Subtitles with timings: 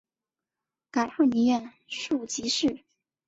[0.89, 2.83] 改翰林院庶吉士。